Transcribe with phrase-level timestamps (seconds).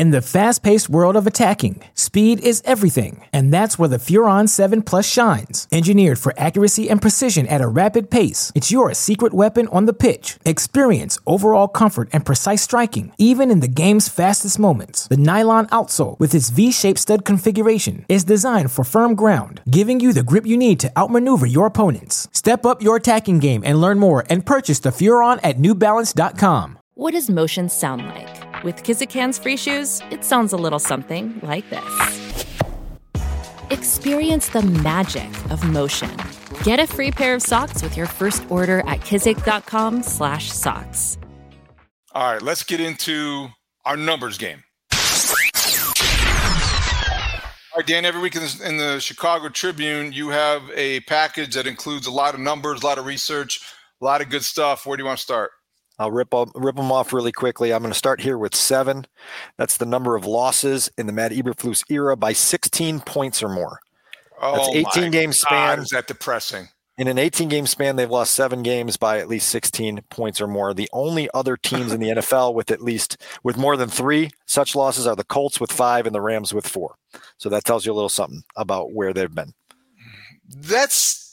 [0.00, 4.48] In the fast paced world of attacking, speed is everything, and that's where the Furon
[4.48, 5.68] 7 Plus shines.
[5.70, 9.92] Engineered for accuracy and precision at a rapid pace, it's your secret weapon on the
[9.92, 10.38] pitch.
[10.46, 15.06] Experience overall comfort and precise striking, even in the game's fastest moments.
[15.08, 20.00] The nylon outsole, with its V shaped stud configuration, is designed for firm ground, giving
[20.00, 22.26] you the grip you need to outmaneuver your opponents.
[22.32, 26.78] Step up your attacking game and learn more and purchase the Furon at newbalance.com.
[26.94, 28.49] What does motion sound like?
[28.62, 32.44] With Kizikans free shoes, it sounds a little something like this.
[33.70, 36.14] Experience the magic of motion.
[36.62, 41.18] Get a free pair of socks with your first order at kizik.com/socks.
[42.12, 43.48] All right, let's get into
[43.86, 44.62] our numbers game.
[47.72, 51.54] All right, Dan, every week in the, in the Chicago Tribune, you have a package
[51.54, 53.62] that includes a lot of numbers, a lot of research,
[54.02, 54.84] a lot of good stuff.
[54.84, 55.52] Where do you want to start?
[56.00, 57.74] I'll rip, rip them off really quickly.
[57.74, 59.06] I'm going to start here with seven.
[59.58, 63.80] That's the number of losses in the Matt Eberflus era by 16 points or more.
[64.40, 65.76] That's Oh 18 my game span.
[65.76, 66.68] God, is that depressing?
[66.96, 70.46] In an 18 game span, they've lost seven games by at least 16 points or
[70.46, 70.72] more.
[70.72, 74.74] The only other teams in the NFL with at least with more than three such
[74.74, 76.94] losses are the Colts with five and the Rams with four.
[77.36, 79.52] So that tells you a little something about where they've been.
[80.48, 81.29] That's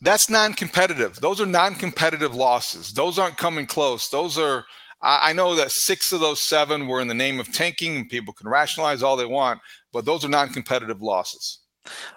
[0.00, 1.16] that's non-competitive.
[1.16, 2.92] Those are non-competitive losses.
[2.92, 4.08] Those aren't coming close.
[4.08, 4.64] Those are.
[5.02, 8.08] I I know that six of those seven were in the name of tanking, and
[8.08, 9.60] people can rationalize all they want,
[9.92, 11.60] but those are non-competitive losses.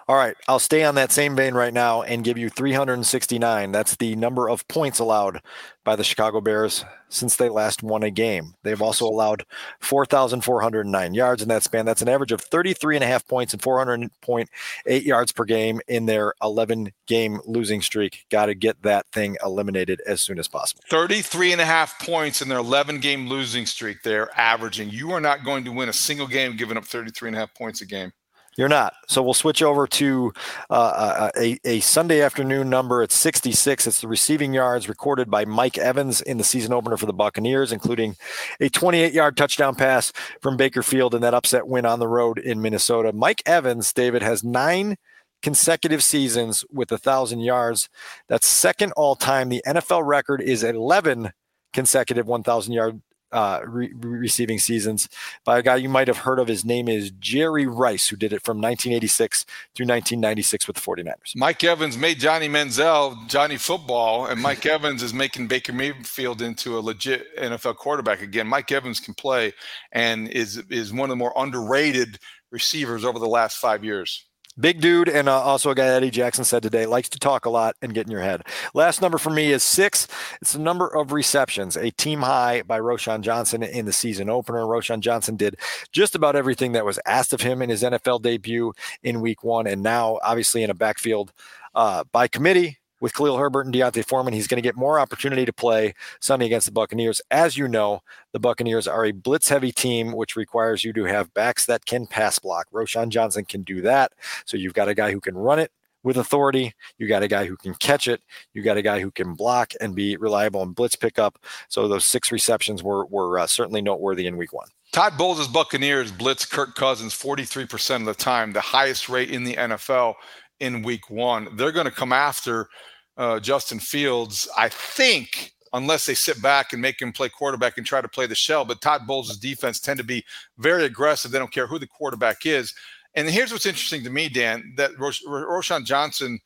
[0.08, 3.72] All right, I'll stay on that same vein right now and give you 369.
[3.72, 5.40] That's the number of points allowed
[5.84, 8.54] by the Chicago Bears since they last won a game.
[8.62, 9.44] They've also allowed
[9.80, 11.86] 4,409 yards in that span.
[11.86, 16.06] That's an average of 33 and a half points and 400.8 yards per game in
[16.06, 18.26] their 11 game losing streak.
[18.30, 20.82] Got to get that thing eliminated as soon as possible.
[20.88, 24.90] 33 and a half points in their 11 game losing streak they're averaging.
[24.90, 27.54] You are not going to win a single game giving up 33 and a half
[27.54, 28.12] points a game.
[28.56, 28.94] You're not.
[29.06, 30.32] So we'll switch over to
[30.70, 33.86] uh, a, a Sunday afternoon number at 66.
[33.86, 37.70] It's the receiving yards recorded by Mike Evans in the season opener for the Buccaneers,
[37.70, 38.16] including
[38.60, 42.38] a 28 yard touchdown pass from Baker Field and that upset win on the road
[42.38, 43.12] in Minnesota.
[43.12, 44.96] Mike Evans, David, has nine
[45.42, 47.88] consecutive seasons with a thousand yards.
[48.28, 49.48] That's second all time.
[49.48, 51.30] The NFL record is 11
[51.72, 53.00] consecutive 1,000 yard
[53.32, 55.08] uh, re- receiving seasons
[55.44, 56.48] by a guy you might have heard of.
[56.48, 61.36] His name is Jerry Rice, who did it from 1986 through 1996 with the 49ers.
[61.36, 66.78] Mike Evans made Johnny Manziel Johnny Football, and Mike Evans is making Baker Mayfield into
[66.78, 68.46] a legit NFL quarterback again.
[68.46, 69.52] Mike Evans can play
[69.92, 72.18] and is is one of the more underrated
[72.50, 74.26] receivers over the last five years.
[74.60, 77.50] Big dude, and uh, also a guy Eddie Jackson said today likes to talk a
[77.50, 78.42] lot and get in your head.
[78.74, 80.06] Last number for me is six.
[80.42, 84.64] It's the number of receptions, a team high by Roschon Johnson in the season opener.
[84.64, 85.56] Roschon Johnson did
[85.92, 89.66] just about everything that was asked of him in his NFL debut in week one,
[89.66, 91.32] and now obviously in a backfield
[91.74, 94.34] uh, by committee with Khalil Herbert and D'Onta Foreman.
[94.34, 97.20] He's going to get more opportunity to play Sunday against the Buccaneers.
[97.30, 98.02] As you know,
[98.32, 102.06] the Buccaneers are a blitz heavy team, which requires you to have backs that can
[102.06, 102.66] pass block.
[102.72, 104.12] Roschon Johnson can do that.
[104.44, 105.72] So you've got a guy who can run it
[106.02, 106.74] with authority.
[106.98, 108.22] You got a guy who can catch it.
[108.54, 111.38] You got a guy who can block and be reliable in blitz pickup.
[111.68, 114.68] So those six receptions were, were uh, certainly noteworthy in week one.
[114.92, 119.54] Todd Bowles' Buccaneers blitz Kirk Cousins 43% of the time, the highest rate in the
[119.54, 120.14] NFL
[120.58, 121.48] in week one.
[121.56, 122.68] They're going to come after
[123.16, 127.86] uh, Justin Fields, I think, unless they sit back and make him play quarterback and
[127.86, 128.64] try to play the shell.
[128.64, 130.24] But Todd Bowles' defense tend to be
[130.58, 131.30] very aggressive.
[131.30, 132.74] They don't care who the quarterback is.
[133.14, 136.38] And here's what's interesting to me, Dan, that Rosh- Roschon Johnson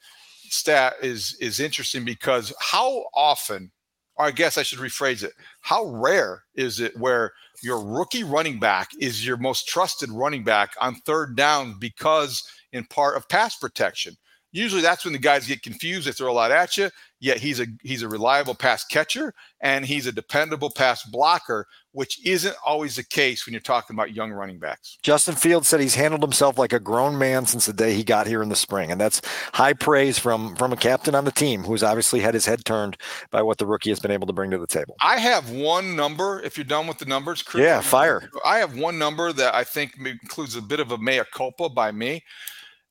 [0.48, 3.70] stat is is interesting because how often,
[4.16, 7.32] or I guess I should rephrase it, how rare is it where
[7.62, 12.42] your rookie running back is your most trusted running back on third down because
[12.72, 14.16] in part of pass protection?
[14.54, 16.06] Usually that's when the guys get confused.
[16.06, 16.88] They throw a lot at you.
[17.18, 22.24] Yet he's a he's a reliable pass catcher and he's a dependable pass blocker, which
[22.24, 24.96] isn't always the case when you're talking about young running backs.
[25.02, 28.28] Justin Fields said he's handled himself like a grown man since the day he got
[28.28, 29.20] here in the spring, and that's
[29.54, 32.96] high praise from from a captain on the team who's obviously had his head turned
[33.32, 34.94] by what the rookie has been able to bring to the table.
[35.00, 36.40] I have one number.
[36.42, 38.30] If you're done with the numbers, Chris, Yeah, fire.
[38.44, 41.90] I have one number that I think includes a bit of a mea culpa by
[41.90, 42.22] me.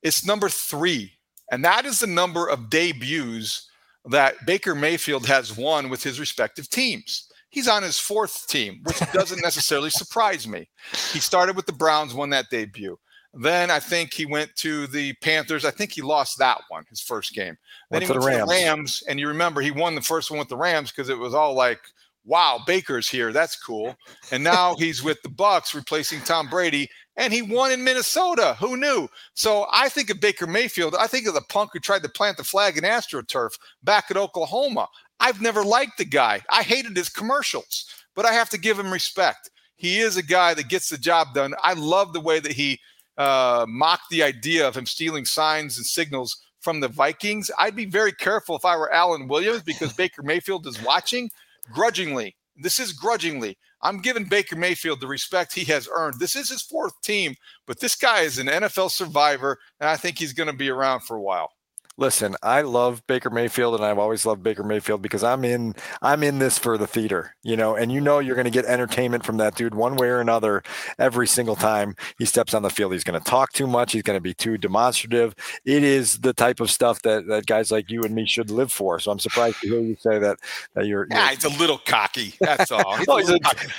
[0.02, 1.13] It's number three,
[1.50, 3.68] and that is the number of debuts
[4.06, 7.28] that Baker Mayfield has won with his respective teams.
[7.50, 10.68] He's on his fourth team, which doesn't necessarily surprise me.
[11.12, 12.98] He started with the Browns, won that debut.
[13.32, 15.64] Then I think he went to the Panthers.
[15.64, 17.56] I think he lost that one, his first game.
[17.90, 18.50] Then Went he to went the to the Rams.
[18.50, 21.34] Rams, and you remember he won the first one with the Rams because it was
[21.34, 21.80] all like
[22.24, 23.32] wow, Baker's here.
[23.32, 23.94] That's cool.
[24.32, 28.56] And now he's with the Bucs, replacing Tom Brady and he won in Minnesota.
[28.60, 29.08] Who knew?
[29.34, 30.94] So I think of Baker Mayfield.
[30.98, 33.50] I think of the punk who tried to plant the flag in AstroTurf
[33.82, 34.88] back at Oklahoma.
[35.20, 36.42] I've never liked the guy.
[36.50, 39.50] I hated his commercials, but I have to give him respect.
[39.76, 41.54] He is a guy that gets the job done.
[41.62, 42.80] I love the way that he
[43.16, 47.50] uh, mocked the idea of him stealing signs and signals from the Vikings.
[47.58, 51.30] I'd be very careful if I were Alan Williams because Baker Mayfield is watching
[51.72, 52.34] grudgingly.
[52.56, 53.58] This is grudgingly.
[53.82, 56.18] I'm giving Baker Mayfield the respect he has earned.
[56.18, 57.34] This is his fourth team,
[57.66, 61.00] but this guy is an NFL survivor, and I think he's going to be around
[61.00, 61.50] for a while.
[61.96, 66.24] Listen, I love Baker Mayfield, and I've always loved Baker Mayfield because I'm in I'm
[66.24, 69.24] in this for the theater, you know, and you know you're going to get entertainment
[69.24, 70.64] from that dude one way or another
[70.98, 72.92] every single time he steps on the field.
[72.92, 73.92] He's going to talk too much.
[73.92, 75.36] He's going to be too demonstrative.
[75.64, 78.72] It is the type of stuff that, that guys like you and me should live
[78.72, 78.98] for.
[78.98, 80.38] So I'm surprised to hear you say that
[80.74, 81.06] that you're.
[81.08, 82.34] Yeah, he's a little cocky.
[82.40, 82.96] That's all.
[82.96, 83.38] He's oh, a he's a,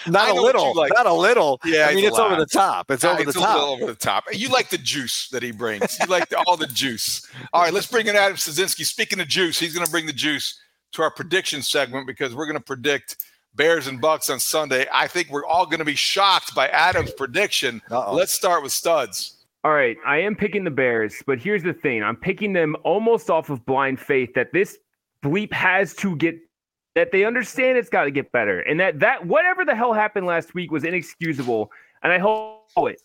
[0.10, 0.94] not a little, like.
[0.96, 1.60] not a little.
[1.66, 2.92] Yeah, I mean it's over the top.
[2.92, 3.58] It's ah, over the top.
[3.58, 4.24] over the top.
[4.32, 5.98] You like the juice that he brings.
[6.00, 7.28] You like the, all the juice.
[7.52, 10.14] All right, let's bring in Adam Studzinski speaking of juice, he's going to bring the
[10.14, 10.60] juice
[10.94, 13.18] to our prediction segment because we're going to predict
[13.56, 14.86] Bears and Bucs on Sunday.
[14.92, 17.82] I think we're all going to be shocked by Adam's prediction.
[17.90, 18.14] Uh-oh.
[18.14, 19.46] Let's start with studs.
[19.64, 23.30] All right, I am picking the Bears, but here's the thing: I'm picking them almost
[23.30, 24.78] off of blind faith that this
[25.24, 26.38] bleep has to get
[26.94, 30.28] that they understand it's got to get better, and that that whatever the hell happened
[30.28, 31.72] last week was inexcusable,
[32.04, 33.02] and I hope it.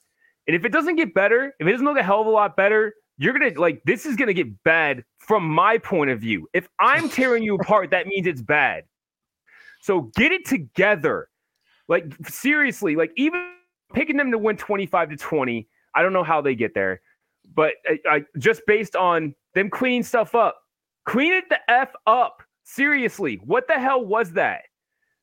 [0.47, 2.57] And if it doesn't get better, if it doesn't look a hell of a lot
[2.57, 6.49] better, you're gonna like this is gonna get bad from my point of view.
[6.55, 8.85] If I'm tearing you apart, that means it's bad.
[9.83, 11.29] So get it together.
[11.87, 13.53] Like seriously, like even
[13.93, 17.03] picking them to win 25 to 20, I don't know how they get there,
[17.55, 20.57] but I, I just based on them cleaning stuff up,
[21.05, 22.43] clean it the f up.
[22.65, 24.63] Seriously, what the hell was that?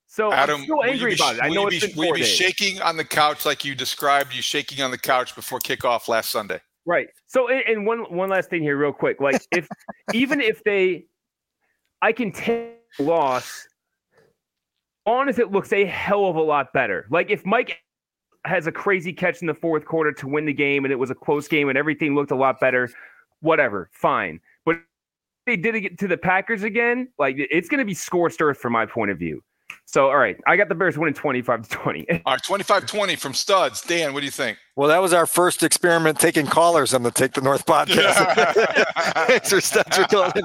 [0.05, 1.41] So Adam, I'm still angry be, about it.
[1.41, 3.73] I know it's be, been four will you be shaking on the couch like you
[3.73, 6.61] described you shaking on the couch before kickoff last Sunday?
[6.87, 7.09] Right.
[7.27, 9.19] So, and, one one last thing here, real quick.
[9.19, 9.67] Like, if
[10.13, 11.05] even if they,
[12.01, 13.67] I can take loss,
[15.05, 17.05] on as it looks a hell of a lot better.
[17.11, 17.81] Like, if Mike
[18.45, 21.09] has a crazy catch in the fourth quarter to win the game, and it was
[21.09, 22.89] a close game, and everything looked a lot better,
[23.41, 24.39] whatever, fine.
[24.65, 24.77] But
[25.45, 27.09] they did it to the Packers again.
[27.19, 29.43] Like, it's going to be scorched earth from my point of view.
[29.89, 32.09] So, all right, I got the Bears winning 25 to 20.
[32.25, 33.81] all right, 25 20 from studs.
[33.81, 34.57] Dan, what do you think?
[34.75, 38.13] Well, that was our first experiment taking callers on the Take the North podcast.
[39.27, 40.43] Thanks for studs calling.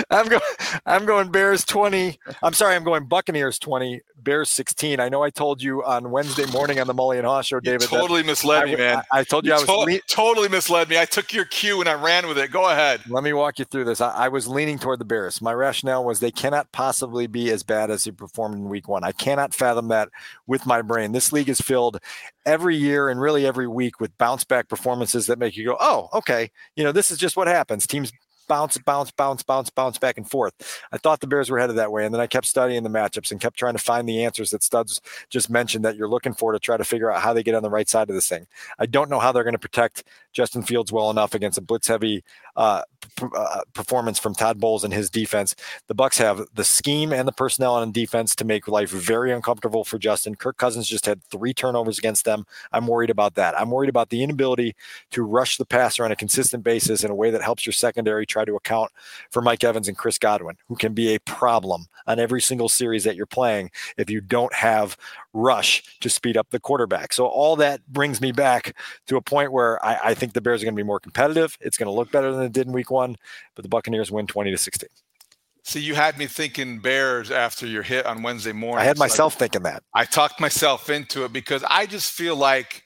[0.10, 0.42] I'm going.
[0.86, 2.18] I'm going Bears 20.
[2.42, 4.98] I'm sorry, I'm going Buccaneers 20, Bears 16.
[4.98, 7.82] I know I told you on Wednesday morning on the Mully and Haugh show, David.
[7.82, 9.02] You totally misled I, me, man.
[9.12, 10.98] I, I told you, you I was to- le- totally misled me.
[10.98, 12.50] I took your cue and I ran with it.
[12.50, 13.02] Go ahead.
[13.08, 14.00] Let me walk you through this.
[14.00, 15.40] I, I was leaning toward the Bears.
[15.40, 19.04] My rationale was they cannot possibly be as bad as he performed in Week One.
[19.04, 20.08] I cannot fathom that
[20.46, 21.12] with my brain.
[21.12, 21.98] This league is filled
[22.46, 26.08] every year and really every week with bounce back performances that make you go, oh,
[26.14, 27.86] okay, you know, this is just what happens.
[27.86, 28.12] Teams
[28.50, 30.52] bounce, bounce, bounce, bounce, bounce back and forth.
[30.90, 32.04] I thought the Bears were headed that way.
[32.04, 34.64] And then I kept studying the matchups and kept trying to find the answers that
[34.64, 37.54] Studs just mentioned that you're looking for to try to figure out how they get
[37.54, 38.48] on the right side of this thing.
[38.76, 41.88] I don't know how they're going to protect Justin Fields well enough against a blitz
[41.88, 42.22] heavy
[42.56, 42.82] uh,
[43.16, 45.54] p- uh, performance from Todd Bowles and his defense.
[45.86, 49.84] The Bucs have the scheme and the personnel on defense to make life very uncomfortable
[49.84, 50.34] for Justin.
[50.34, 52.44] Kirk Cousins just had three turnovers against them.
[52.72, 53.58] I'm worried about that.
[53.58, 54.74] I'm worried about the inability
[55.10, 58.26] to rush the passer on a consistent basis in a way that helps your secondary
[58.26, 58.90] try to account
[59.30, 63.04] for Mike Evans and Chris Godwin, who can be a problem on every single series
[63.04, 64.96] that you're playing if you don't have
[65.32, 67.12] rush to speed up the quarterback.
[67.12, 70.62] So all that brings me back to a point where I, I think the Bears
[70.62, 71.56] are going to be more competitive.
[71.60, 73.16] It's going to look better than it did in week one,
[73.56, 74.88] but the Buccaneers win 20 to 16.
[75.64, 78.80] See, you had me thinking Bears after your hit on Wednesday morning.
[78.80, 79.82] I had myself so thinking that.
[79.94, 82.84] I talked myself into it because I just feel like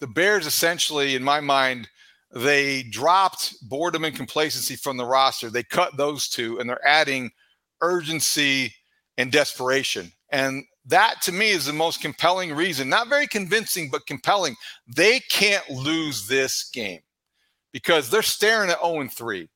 [0.00, 1.88] the Bears essentially, in my mind,
[2.32, 5.50] they dropped boredom and complacency from the roster.
[5.50, 7.30] They cut those two and they're adding
[7.80, 8.74] urgency
[9.16, 10.12] and desperation.
[10.30, 14.56] And that to me is the most compelling reason, not very convincing, but compelling.
[14.86, 17.00] They can't lose this game
[17.72, 19.48] because they're staring at 0 3.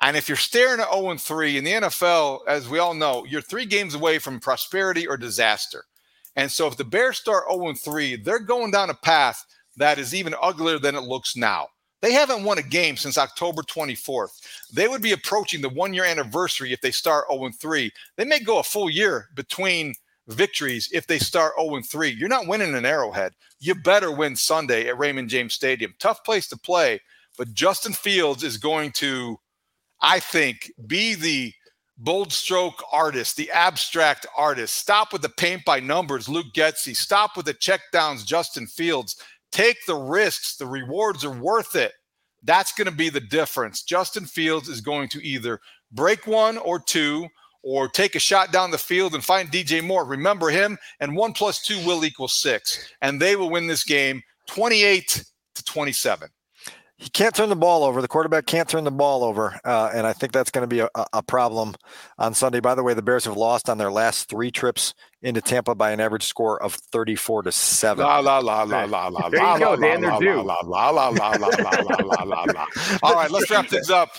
[0.00, 3.42] And if you're staring at 0 3 in the NFL, as we all know, you're
[3.42, 5.84] three games away from prosperity or disaster.
[6.36, 9.44] And so if the Bears start 0 3, they're going down a path
[9.76, 11.68] that is even uglier than it looks now.
[12.00, 14.30] They haven't won a game since October 24th.
[14.72, 17.90] They would be approaching the one year anniversary if they start 0 3.
[18.16, 19.94] They may go a full year between
[20.28, 22.10] victories if they start 0 3.
[22.10, 23.32] You're not winning an Arrowhead.
[23.60, 25.94] You better win Sunday at Raymond James Stadium.
[25.98, 27.00] Tough place to play,
[27.36, 29.38] but Justin Fields is going to,
[30.00, 31.52] I think, be the
[31.98, 34.76] bold stroke artist, the abstract artist.
[34.76, 36.94] Stop with the paint by numbers, Luke Getsy.
[36.96, 39.16] Stop with the checkdowns, Justin Fields.
[39.50, 40.56] Take the risks.
[40.56, 41.92] The rewards are worth it.
[42.44, 43.82] That's going to be the difference.
[43.82, 45.58] Justin Fields is going to either
[45.90, 47.26] break one or two
[47.62, 50.04] or take a shot down the field and find DJ Moore.
[50.04, 52.92] Remember him, and one plus two will equal six.
[53.02, 55.24] And they will win this game 28
[55.54, 56.28] to 27
[56.98, 58.02] he can't turn the ball over.
[58.02, 60.80] The quarterback can't turn the ball over, uh, and I think that's going to be
[60.80, 61.76] a, a, problem
[62.18, 62.58] on Sunday.
[62.58, 65.92] By the way, the Bears have lost on their last three trips into Tampa by
[65.92, 68.04] an average score of thirty-four to seven.
[68.04, 69.28] La la la la la la.
[69.28, 70.00] There you go, Dan.
[70.00, 70.42] They're due.
[70.42, 72.66] La la la la la la la la la.
[73.04, 74.10] All right, let's wrap things up.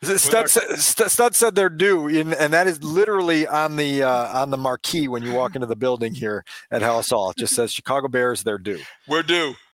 [0.00, 0.78] Stud, said,
[1.10, 5.24] Stud said they're due, and that is literally on the uh, on the marquee when
[5.24, 7.30] you walk into the building here at Halas Hall.
[7.30, 8.80] It just says Chicago Bears, they're due.
[9.08, 9.54] We're due.